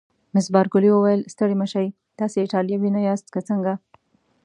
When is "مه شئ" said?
1.61-1.87